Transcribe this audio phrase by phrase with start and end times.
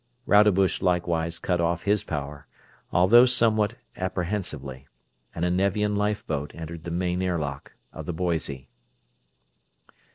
[0.25, 2.47] Rodebush likewise cut off his power,
[2.91, 4.87] although somewhat apprehensively,
[5.35, 8.67] and a Nevian lifeboat entered the main airlock of the Boise.